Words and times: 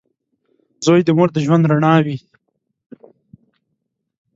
•زوی 0.85 1.01
د 1.05 1.09
مور 1.17 1.29
د 1.33 1.37
ژوند 1.45 1.63
رڼا 1.71 1.93
وي. 2.05 2.17